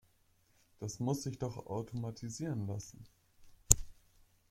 Das 0.79 0.99
muss 0.99 1.21
sich 1.21 1.37
doch 1.37 1.67
automatisieren 1.67 2.65
lassen. 2.65 3.05